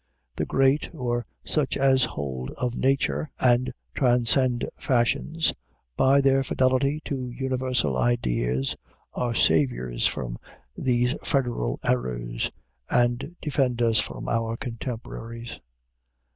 The 0.37 0.47
great, 0.47 0.89
or 0.95 1.23
such 1.45 1.77
as 1.77 2.05
hold 2.05 2.49
of 2.57 2.75
nature, 2.75 3.29
and 3.39 3.71
transcend 3.93 4.67
fashions, 4.79 5.53
by 5.95 6.21
their 6.21 6.43
fidelity 6.43 7.03
to 7.05 7.29
universal 7.29 7.95
ideas, 7.99 8.75
are 9.13 9.35
saviors 9.35 10.07
from 10.07 10.39
these 10.75 11.13
federal 11.23 11.79
errors, 11.83 12.49
and 12.89 13.35
defend 13.43 13.79
us 13.83 13.99
from 13.99 14.27
our 14.27 14.57
contemporaries. 14.57 15.59